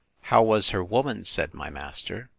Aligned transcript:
How 0.33 0.41
was 0.41 0.69
her 0.71 0.83
woman? 0.83 1.25
said 1.25 1.53
my 1.53 1.69
master. 1.69 2.27